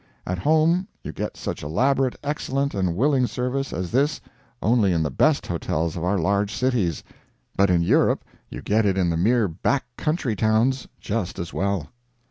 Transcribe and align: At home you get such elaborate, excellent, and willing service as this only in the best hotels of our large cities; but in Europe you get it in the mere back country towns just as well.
At 0.25 0.39
home 0.39 0.87
you 1.03 1.11
get 1.11 1.37
such 1.37 1.61
elaborate, 1.61 2.15
excellent, 2.23 2.73
and 2.73 2.95
willing 2.95 3.27
service 3.27 3.71
as 3.71 3.91
this 3.91 4.19
only 4.59 4.93
in 4.93 5.03
the 5.03 5.11
best 5.11 5.45
hotels 5.45 5.95
of 5.95 6.03
our 6.03 6.17
large 6.17 6.51
cities; 6.51 7.03
but 7.55 7.69
in 7.69 7.83
Europe 7.83 8.23
you 8.49 8.63
get 8.63 8.83
it 8.83 8.97
in 8.97 9.11
the 9.11 9.15
mere 9.15 9.47
back 9.47 9.85
country 9.97 10.35
towns 10.35 10.87
just 10.99 11.37
as 11.37 11.53
well. 11.53 11.89